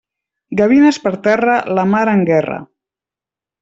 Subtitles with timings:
[0.61, 2.61] Gavines per terra, la mar en guerra.